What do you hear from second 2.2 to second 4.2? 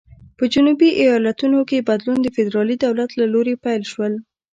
د فدرالي دولت له لوري پیل شول.